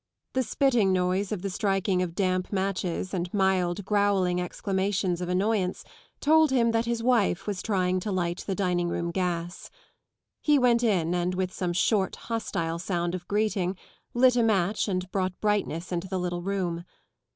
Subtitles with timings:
[0.33, 5.83] The spitting noise of the striking of damp matches and mild, growling exclamations of annoyance
[6.19, 9.69] told him that his wife was trying to light the dining room gas.
[10.41, 13.77] He went in and with some short, hostile sound of greeting
[14.15, 16.83] lit a match and brought brightness into the little room.